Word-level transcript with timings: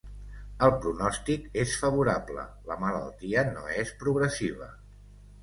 El 0.67 0.71
pronòstic 0.85 1.45
és 1.63 1.75
favorable; 1.81 2.47
la 2.71 2.79
malaltia 2.85 3.45
no 3.53 3.67
és 3.85 3.95
progressiva. 4.03 4.73